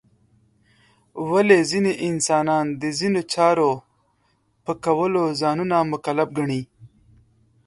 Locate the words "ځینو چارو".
2.99-3.71